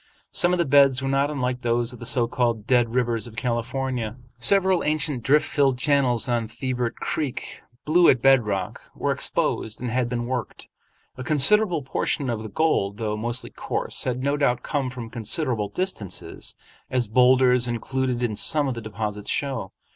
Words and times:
Some 0.31 0.51
of 0.51 0.57
the 0.57 0.65
beds 0.65 1.03
were 1.03 1.07
not 1.09 1.29
unlike 1.29 1.61
those 1.61 1.93
of 1.93 1.99
the 1.99 2.07
so 2.07 2.27
called 2.27 2.65
Dead 2.65 2.95
Rivers 2.95 3.27
of 3.27 3.35
California. 3.35 4.15
Several 4.39 4.83
ancient 4.83 5.21
drift 5.21 5.45
filled 5.47 5.77
channels 5.77 6.27
on 6.27 6.47
Thibert 6.47 6.95
Creek, 6.95 7.61
blue 7.85 8.09
at 8.09 8.19
bed 8.19 8.43
rock, 8.47 8.81
were 8.95 9.11
exposed 9.11 9.79
and 9.79 9.91
had 9.91 10.09
been 10.09 10.25
worked. 10.25 10.67
A 11.17 11.23
considerable 11.23 11.83
portion 11.83 12.31
of 12.31 12.41
the 12.41 12.49
gold, 12.49 12.97
though 12.97 13.15
mostly 13.15 13.51
coarse, 13.51 14.03
had 14.05 14.23
no 14.23 14.35
doubt 14.37 14.63
come 14.63 14.89
from 14.89 15.11
considerable 15.11 15.69
distances, 15.69 16.55
as 16.89 17.07
boulders 17.07 17.67
included 17.67 18.23
in 18.23 18.35
some 18.35 18.67
of 18.67 18.73
the 18.73 18.81
deposits 18.81 19.29
show. 19.29 19.71